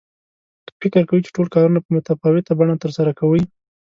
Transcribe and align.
که 0.65 0.71
فکر 0.81 1.03
کوئ 1.09 1.21
چې 1.25 1.31
ټول 1.35 1.47
کارونه 1.55 1.79
په 1.81 1.89
متفاوته 1.95 2.51
بڼه 2.59 2.75
ترسره 2.83 3.11
کوئ. 3.19 3.41